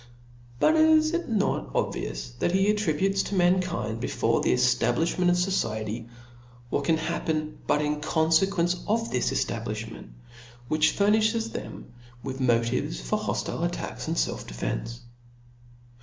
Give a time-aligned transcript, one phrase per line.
[0.59, 6.07] But is it not obvious that he attributes to mankind before the eftablifhment of fociety,
[6.71, 10.09] what can happ^en but in confequence of this eftablifhmenr,
[10.69, 11.93] which fur nifhes them
[12.23, 15.01] with motives for hoftile attacks and felf defence